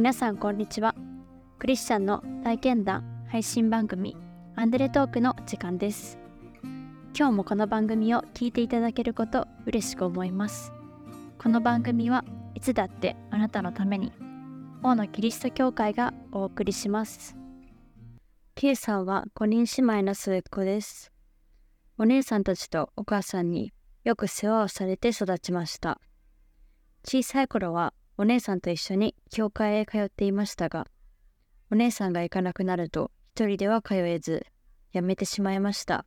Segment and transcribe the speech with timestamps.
[0.00, 0.94] 皆さんこんにちは。
[1.58, 4.16] クリスチャンの体験談配信番組
[4.56, 6.18] アンデレトークの時間です。
[7.14, 10.72] 今日もこの番組を聞いていただけること嬉しく思います。
[11.36, 12.24] この番組は
[12.54, 14.10] いつだってあなたのために
[14.82, 17.36] 王のキリスト教会がお送りします。
[18.54, 21.12] K さんは5人姉妹の末っ子です。
[21.98, 23.74] お姉さんたちとお母さんに
[24.04, 26.00] よく世話をされて育ちました。
[27.04, 30.86] 小さい頃はお姉さんと一緒に教会へ通っていましたが
[31.72, 34.44] お姉さんが行かなくなると一人では通えず
[34.92, 36.04] やめてしまいました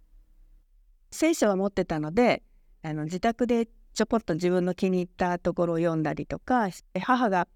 [1.10, 2.44] 聖書は持ってたので
[2.84, 6.70] あの自宅でちょこっと自分の気に入ったところを読んだりとか
[7.02, 7.48] 母が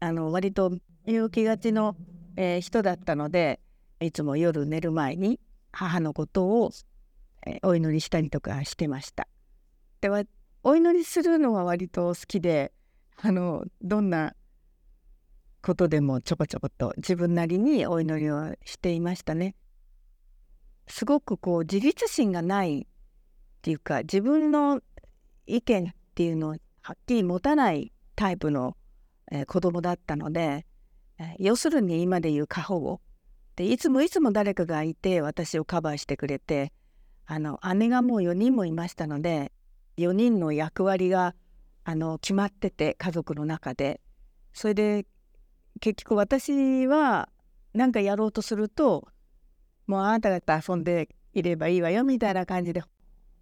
[0.00, 1.96] あの割と勇気がちの、
[2.36, 3.60] えー、人だったので
[4.00, 5.40] いつも夜寝る前に
[5.72, 6.70] 母のことを、
[7.46, 9.26] えー、お祈りしたりとかしてました。
[10.02, 10.10] で
[10.62, 12.72] お祈りするのは割と好きで
[13.22, 14.34] あのどんな
[15.62, 19.54] ことでもちょこちょこと自分なりにお祈りをしていましたね。
[20.86, 22.86] すごくこう自立心がないっ
[23.62, 24.80] ていうか自分の
[25.46, 28.76] 意見っていうのをはっきり持たないタイプの、
[29.32, 30.66] えー、子供だったので、
[31.18, 33.00] え、要するに今で言う過保護
[33.56, 36.72] でいつもいつも誰かがいて私をカバーしてくれて
[37.24, 39.50] あの姉がもう4人もいましたので
[39.96, 41.34] 4人の役割が
[41.88, 44.00] あの決まってて家族の中で。
[44.52, 45.06] それで
[45.80, 47.28] 結局私は
[47.74, 49.06] 何かやろうとすると
[49.86, 52.82] もうあなた方遊んでいればいいわよみたいな感じで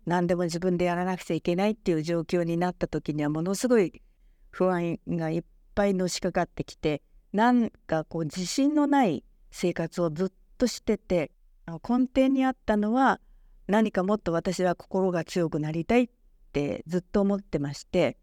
[0.07, 4.03] 何でも自分でやらなくちゃいけないっていう状況になった時にはものすごい
[4.51, 7.01] 不安がいっぱいのしかかってきて
[7.33, 10.29] なんかこう自信のない生活をずっ
[10.59, 11.31] としてて
[11.67, 13.21] 根底にあったのは
[13.69, 16.09] 何かもっと私は心が強くなりたいっ
[16.53, 18.19] てずっと思ってまして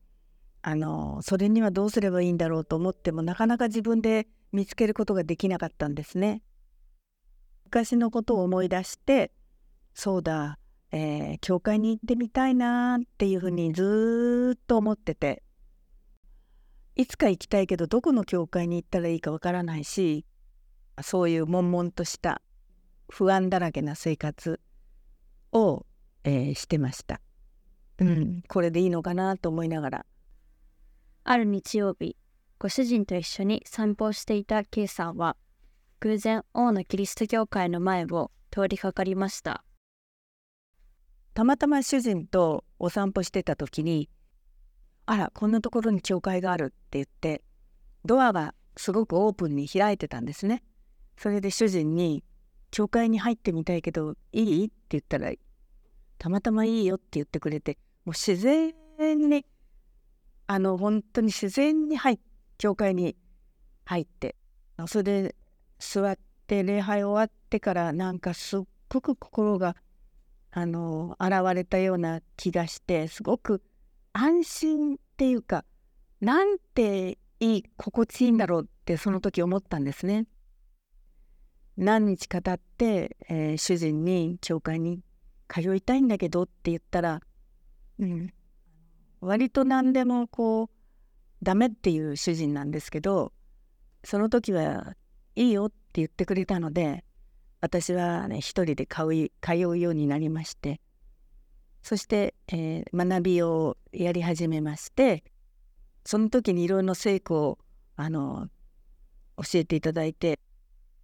[0.63, 6.43] あのそれにはどうすればいいんだろうと思ってもなかなか自分で見つけることができなかったんですね。
[7.65, 9.31] 昔のことを思い出して
[9.93, 10.59] そうだ、
[10.91, 15.41] えー、教会に行ってみたいなっていうふうにずっと思ってて
[16.95, 20.25] いつか行きたいけどどこの教会に行ったらいいかわからないし
[21.01, 22.41] そういう悶々とした
[23.09, 24.59] 不安だらけな生活
[25.53, 25.85] を、
[26.25, 27.21] えー、してました。
[27.99, 30.05] うん、これでいいのかなと思いながら
[31.23, 32.17] ある日曜日、
[32.57, 35.37] ご主人と一緒に散歩をしていた K さんは、
[35.99, 39.63] 偶然王のキリスト教会の前を通りかかりました。
[41.33, 44.09] たまたま主人とお散歩してた時に、
[45.05, 47.43] あら、こんなところに教会があるって言って、
[48.03, 50.63] ドアがすごくオープンに開いてたんですね。
[51.17, 52.23] それで主人に、
[52.71, 54.65] 教会に入ってみたいけどいい？
[54.65, 55.31] って言ったら、
[56.17, 58.73] たまたまいいよって言ってくれて、もう自然
[59.29, 59.45] に
[60.51, 62.19] あの本当に自然に入
[62.57, 63.15] 教会に
[63.85, 64.35] 入って
[64.85, 65.35] それで
[65.79, 69.77] 座って礼拝終わってからなんかすっごく心が
[70.51, 73.63] あの現れたような気がしてすごく
[74.11, 75.63] 安心っていうか
[76.19, 80.25] なんていい心地いいんだろうってその時思ったんですね。
[81.77, 85.01] 何日か経って、えー、主人に教会に
[85.47, 87.21] 通いたいんだけどって言ったら
[87.99, 88.33] 「うん
[89.21, 90.81] 割と何でもこう
[91.43, 93.31] ダメっていう主人なんですけど
[94.03, 94.95] その時は
[95.35, 97.03] いいよって言ってくれたので
[97.61, 100.81] 私はね一人で通い通うようになりまして
[101.83, 105.23] そして、えー、学びをやり始めまして
[106.05, 107.59] その時にいろいろな聖句を
[107.95, 108.47] あの
[109.37, 110.39] 教えていただいて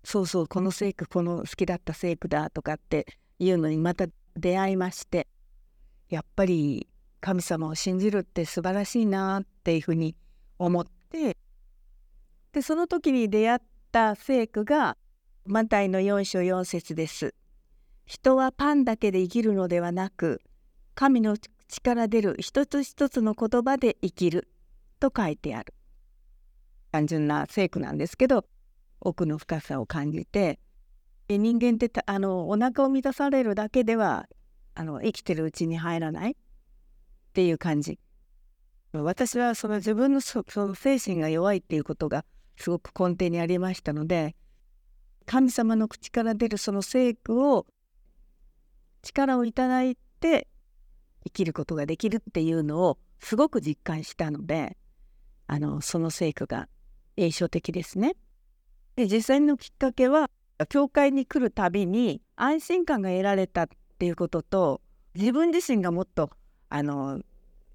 [0.03, 3.05] そうそうこの聖句この好きだった聖句だとかって
[3.39, 5.27] いうのにまた出会いまして
[6.09, 6.87] やっぱり
[7.19, 10.15] 神様を信じるって素晴らしいなっていうふうに
[10.59, 11.37] 思って
[12.53, 13.59] でその時に出会っ
[13.91, 14.97] た聖句が
[15.45, 17.33] マタイの4章4節です。
[18.05, 20.41] 人はパンだけで生きるのではなく
[20.95, 21.35] 神の
[21.67, 24.47] 力出る一つ一つの言葉で生きる
[24.99, 25.73] と書いてある
[26.91, 28.45] 単純な聖句なんですけど
[29.01, 30.59] 奥の深さを感じて
[31.29, 34.27] 人間ってあのお腹を満たされるだけでは
[34.73, 36.37] あの生きてるうちに入らない
[37.37, 37.99] っていう感じ
[38.93, 42.25] 私はその自分のその精神が弱いっていうことが
[42.55, 44.35] すごく根底にありましたので
[45.27, 47.67] 神様の口から出るその聖句を
[49.03, 50.47] 力をいただいて
[51.25, 54.75] 生きることができるっていうのをすごく実感したので
[55.45, 56.67] あのその聖句が
[57.17, 58.15] 印象的ですね。
[58.95, 60.31] で実際のきっかけは
[60.69, 63.67] 教会に来るたびに安心感が得られたっ
[63.99, 64.81] ていうことと
[65.13, 66.31] 自分自身がもっと
[66.69, 67.21] あの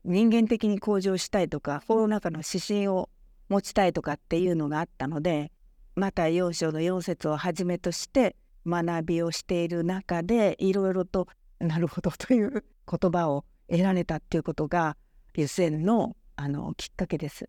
[0.04, 3.08] 人間的に向上したいとか心の中の指針を
[3.48, 5.52] 持ちたいとかっていうのがあったので
[5.94, 8.36] また4章の4節をはじめとして
[8.66, 11.28] 学びをしている中でいろいろと
[11.58, 14.96] なるほどという言葉を得られたっていうことが
[15.34, 17.48] 湯煎のあのきっかけです。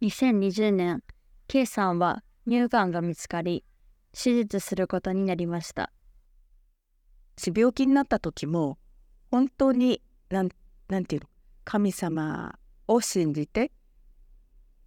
[0.00, 1.02] 2020年
[1.48, 3.64] K さんは乳がんが見つかり
[4.12, 5.92] 手術することになりました。
[7.54, 8.78] 病気になった時も
[9.30, 10.48] 本当になん
[10.88, 11.28] なんていうの？
[11.64, 13.72] 神様を信じて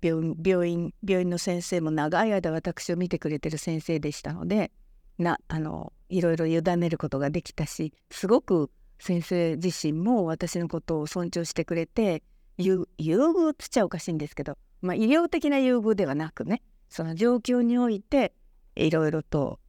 [0.02, 4.72] 病院病院の先生も長い間私を見てくれてる先生でしたので
[5.18, 12.24] なあのいろいろ委ねることができたしすごく先生自身も私のことを尊重してくれて
[12.58, 18.34] 優遇っつっちゃおかしいんですけど、まあ、医療的な優遇ではなくねその状況において
[18.76, 19.60] いろいろと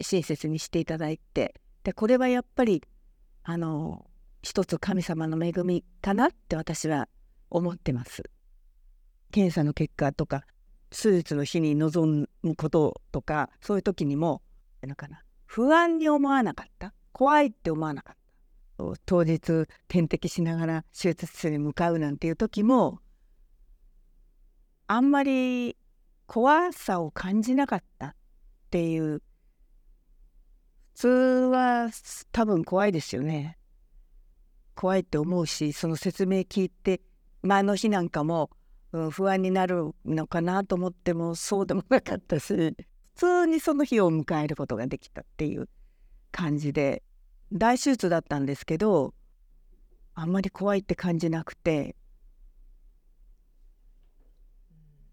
[0.00, 1.54] 親切にしていただいて
[1.84, 2.82] でこれはやっぱり
[3.48, 4.04] あの
[4.42, 7.08] 一つ神様の恵みかなって私は
[7.48, 8.24] 思ってます。
[9.30, 10.44] 検査の結果とか
[10.90, 14.42] 手術の日に臨むこととかそういう時にも
[14.82, 16.92] なんかな不安に思わなかった？
[17.12, 18.16] 怖いって思わなかっ
[18.78, 19.00] た？
[19.06, 22.98] 当日点滴しながら手術室に向かうなんていう時も
[24.88, 25.76] あんまり
[26.26, 28.14] 怖さを感じなかったっ
[28.70, 29.22] ていう
[30.96, 31.90] 通は
[32.32, 33.58] 多分怖いですよね。
[34.74, 37.00] 怖いって思うしその説明聞いて
[37.42, 38.50] 前の日なんかも
[38.92, 42.76] うん、不安になるのかなと思ってもそうでもなかったし普
[43.14, 45.68] 通にその日を迎えることができたっていう
[46.30, 47.02] 感じで
[47.52, 49.14] 大手術だったんですけど
[50.14, 51.94] あんまり怖いって感じなくて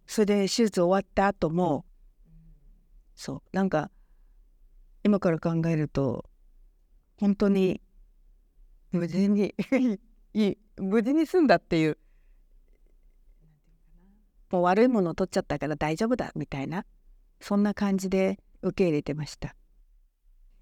[0.06, 1.86] それで手術終わった後も
[3.15, 3.89] そうなんか
[5.03, 6.25] 今から考えると
[7.19, 7.81] 本当に
[8.91, 9.53] 無事に
[10.77, 11.97] 無事に済んだっていう
[14.50, 16.85] もう悪いものを取っちゃったから大丈夫だみたいな
[17.39, 19.55] そんな感じで受け入れてました。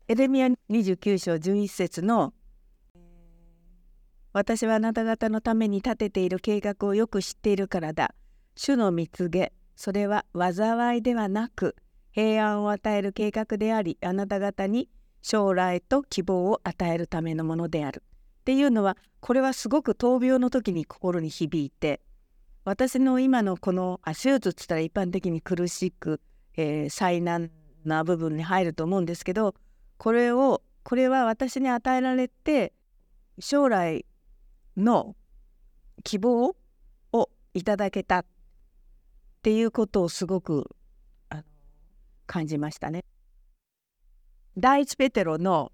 [0.07, 2.33] エレミア29章11節の
[4.33, 8.15] 「私はあなた方のために立てている計画をよく知っているからだ。
[8.55, 11.75] 主の蜜げそれは災いではなく
[12.11, 14.89] 平安を与える計画でありあなた方に
[15.21, 18.03] 将来と希望を与えるためのものである」
[18.41, 22.01] っていうのはこれはすごく闘病の時に心に響いて
[22.63, 26.21] 私の今のこのあ手術っつったら一般的に苦しく、
[26.55, 27.51] えー、災難
[27.85, 29.55] な部分に入ると思うんですけど
[29.97, 32.73] これをこれは私に与えられて
[33.39, 34.05] 将来
[34.75, 35.15] の
[36.03, 36.55] 希望
[37.13, 38.25] をいただけたっ
[39.41, 40.69] ていうことをすごく
[42.31, 43.03] 感じましたね。
[44.57, 45.73] 第一ペテロの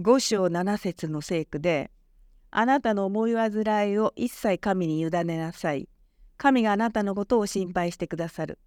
[0.00, 1.92] 5章7節の聖句で
[2.50, 5.88] 「あなたの思い煩いを一切神に委ねなさい」
[6.38, 8.58] 神があなたのことを心配してくださる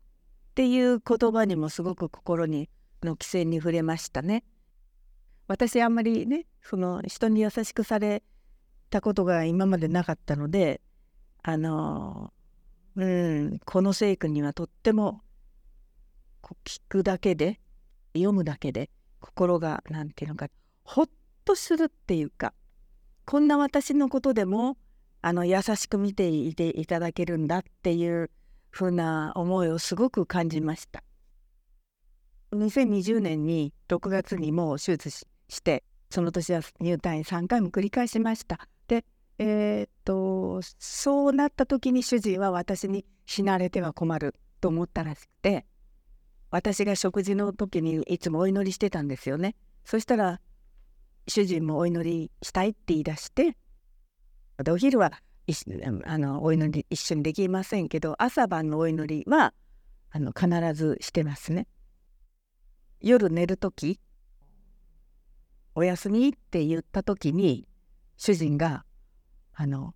[0.52, 2.70] っていう言葉にもすごく心に
[3.04, 4.46] の規制に触れましたね。
[5.48, 8.24] 私あんまりねその人に優しくされ
[8.90, 10.80] たことが今までなかったので
[11.44, 12.32] あの
[12.96, 15.22] うんこの聖句にはとっても
[16.66, 17.60] 聞くだけで
[18.14, 18.90] 読むだけで
[19.20, 20.48] 心が何て言うのか
[20.84, 21.10] ほっ
[21.44, 22.54] とするっていうか
[23.26, 24.78] こんな私のことでも
[25.22, 28.30] あの優しく見ていていただけるんだっていう
[28.70, 31.04] ふうな思いをすごく感じました。
[32.54, 38.68] 2020年に6月にもう手術してその年は入退院3回も繰り返しました。
[38.88, 39.04] で
[39.40, 45.66] えー、っとそうなった時に主人は私に死なれては困ると思ったらしくて
[46.56, 49.56] 私が食事の時にいつもお祈りしてたんですよね。
[49.84, 50.40] そしたら
[51.28, 53.58] 主人もお祈りしたいって言い出して
[54.70, 55.12] お昼は
[56.06, 59.54] あのお祈り一緒にできませんけど朝晩のお祈りは
[60.12, 61.68] あの必ずしてますね。
[63.02, 64.00] 夜寝る時
[65.76, 67.68] おやすみって言った時に
[68.16, 68.86] 主人が
[69.54, 69.94] 「あの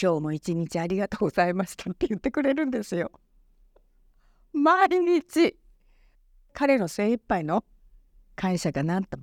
[0.00, 3.12] 今日も一日ありがとうございました」って言ってくれるんですよ。
[4.54, 5.54] 毎日
[6.58, 7.66] 彼の精一杯の
[8.34, 9.18] 感謝かなと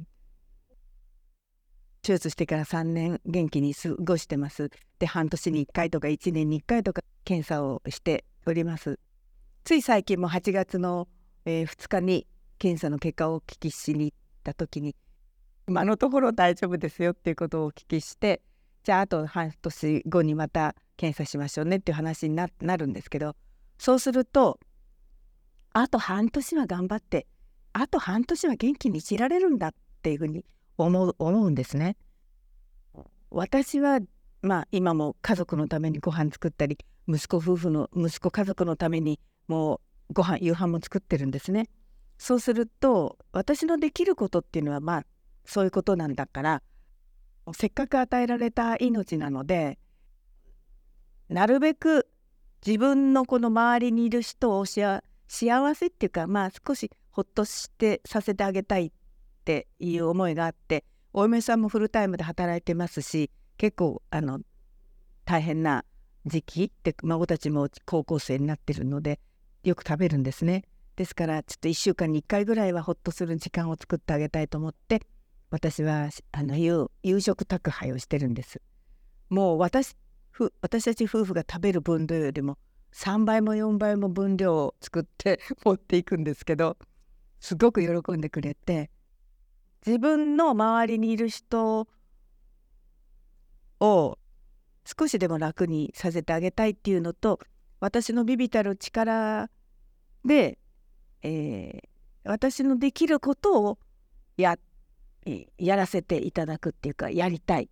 [2.03, 4.69] 手術してから3年元気に過ごしてます。
[4.99, 8.99] で半年に1回とか1年に1回とか検査をしております。
[9.63, 11.07] つい最近も8月の、
[11.45, 12.27] えー、2日に
[12.59, 14.95] 検査の結果をお聞きしに行った時に
[15.67, 18.43] 今のところ大丈夫ですよっていうことをお聞きして
[18.83, 22.47] じゃああと半年後にまた検査しましょうねっていう話にな
[22.77, 23.35] るんですけど
[23.79, 24.59] そうすると
[25.73, 27.27] あと半年は頑張って
[27.73, 30.45] あと半年は元気に生きられるんだっていうふうに
[30.77, 31.97] 思う思うんですね。
[33.31, 33.99] 私は
[34.43, 36.77] まあ今も家族のためにご飯作ったり
[37.07, 41.67] 息子夫婦の息子家族のためにもうご飯夕飯も作ってるんですね。
[42.19, 45.05] そうすると私のできることっていうのはまあ
[45.45, 46.61] そういうことなんだから
[47.53, 49.79] せっかく与えられた命なので
[51.27, 52.07] なるべく
[52.65, 58.91] 自分のこの周りにいる人を幸幸せっていうかまあ少しほっとしてさせてあげたいっ
[59.43, 64.41] ていう思いがあってお嫁さんもフルタイムで働いてますし結構あの
[65.25, 65.85] 大変な
[66.27, 69.19] 時期って孫たちも高校生になってるので
[69.63, 70.65] よく食べるんですね。
[70.95, 75.01] ですからちょっと1週間に1回ぐらいはほっとする時間を作ってあげたいと思って
[75.49, 78.61] 私はあの夕食宅配をしてるんです。
[79.29, 79.95] もう私
[80.61, 82.59] 私たち夫婦が食べる分量よりも
[82.93, 86.77] 3倍も4倍も分量を作って 持っていくんですけど
[87.39, 88.91] すごく喜んでくれて
[89.85, 91.87] 自分の周りにいる人
[93.79, 94.19] を
[94.85, 97.39] 少しでも楽にさせてあげたいっていうのと
[97.79, 99.49] 私のビビたる力
[100.23, 100.57] で、
[101.21, 101.81] えー、
[102.23, 103.79] 私のできることを
[104.37, 104.57] や
[105.57, 107.69] やらせていただくっていうかやりたい。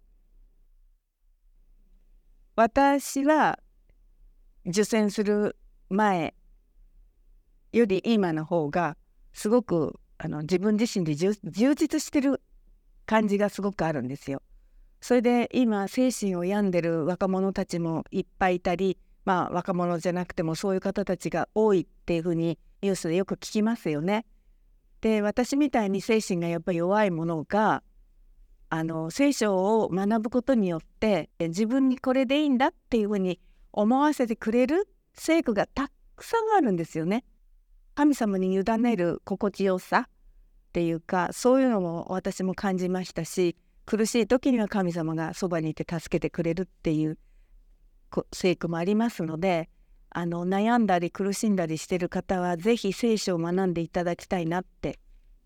[2.56, 3.60] 私は
[4.66, 5.56] 受験する
[5.90, 6.34] 前
[7.72, 8.98] より今の方が
[9.34, 11.34] すごくあの自分自身で充
[11.74, 12.42] 実してる
[13.06, 14.42] 感じがすごくあるんですよ。
[15.00, 24.26] それで今精神を病んでる若者たちもいっぱいいたりまあ若者じゃなくてもそういう方たちが多いっていうふうにニュースでよく聞きますよね。
[25.02, 27.82] で私みたいに精神がやっぱり弱いものが
[28.70, 33.40] あの聖書を学ぶことによって自分にこれでいいんだっていうふうに
[33.74, 37.24] 思わせてくれる聖句がたくさんあるんですよね。
[37.96, 47.18] 神様に委ねる心地よさっていうかそういうのも私も感じましたし苦しい時には神様がそばにいて助けてくれるっていう
[48.32, 49.70] 聖句もありますので
[50.10, 55.00] あの悩んだり苦しんだりしてる方は是非聖書を学んでいただきたいなって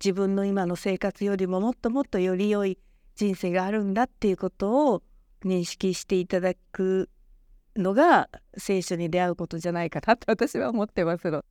[0.03, 2.77] 自分の今の生活よりももっともっとより良い
[3.15, 5.03] 人生があるんだっていうことを
[5.43, 7.09] 認識していただく
[7.75, 11.43] のが聖書に出会うことじゃないかなって 私は思ってますの。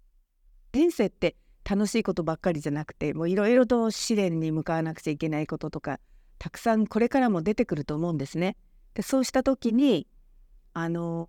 [0.72, 1.36] 人生って
[1.68, 6.00] 楽しいことばっかりじゃなくてもういろいろと試練に向かわなくちゃいけないこととか
[6.38, 8.56] たくさんこれからも出てくると思うんですね。
[8.94, 10.06] でそうした時に
[10.72, 11.28] あの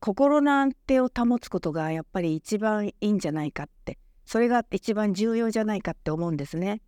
[0.00, 6.82] 心の安定を保つことがやっぱり一番いいんじゃないかってそれが一番重要じゃないかって思うんですね。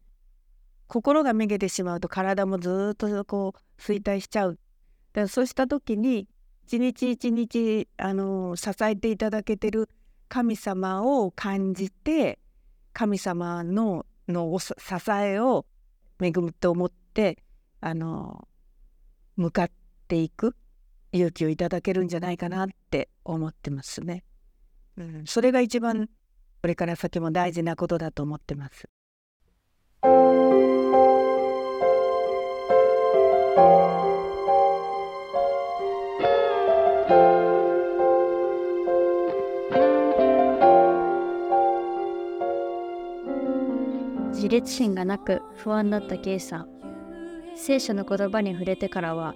[0.86, 4.54] 心がめげてしまうと体もずっとこう衰退しちゃう。
[4.54, 6.28] だからそうした時に
[6.70, 9.88] 一日一日あの支えていただけてる
[10.28, 12.38] 神様を感じて
[12.92, 14.72] 神様のの支
[15.10, 15.66] えを
[16.22, 17.42] 恵むと思って
[17.80, 18.46] あの
[19.36, 19.70] 向かっ
[20.06, 20.54] ていく
[21.10, 24.22] 勇気をいただけるんじゃないかなって思ってますね。
[24.96, 26.08] うん、それが一番
[26.62, 28.88] これから先も大事なことだと思ってます。
[44.40, 46.68] 自立心がなく不安だった K さん。
[47.56, 49.35] 聖書の言葉に触れてからは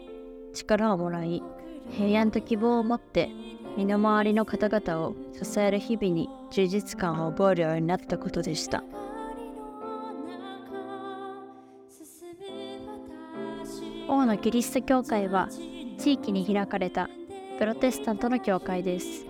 [0.55, 1.43] 力をもらい
[1.91, 3.29] 平安と希望を持って
[3.77, 8.83] 身の回りの方々を支える日々に充実感を覚えるようになったことでした。
[14.09, 15.51] 王のキリスト教会は
[15.99, 17.11] 地域に開かれた
[17.59, 19.27] プロテスタントの教会です。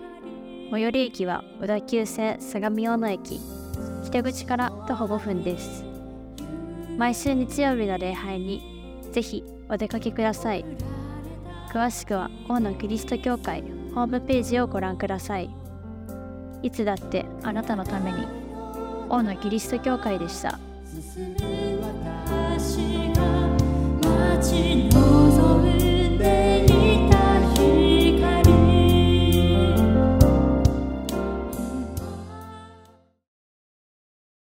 [0.71, 3.64] 最寄り駅は小田急線相模大野駅。
[4.05, 5.83] 北口から徒歩5分です
[6.97, 10.63] 毎週日曜日の礼拝にぜひお出かけください
[11.73, 15.49] 詳しくは大野キリスト教会ホームページをご覧ください
[16.61, 18.25] いつだってあなたのために
[19.09, 20.59] 大野キリスト教会でした。
[20.85, 21.79] 進む
[22.57, 22.77] 私
[23.13, 23.21] が
[24.01, 25.34] 待ち望